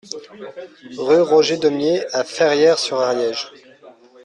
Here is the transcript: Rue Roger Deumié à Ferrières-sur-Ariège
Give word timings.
Rue 0.97 1.21
Roger 1.21 1.57
Deumié 1.57 2.03
à 2.11 2.23
Ferrières-sur-Ariège 2.23 3.51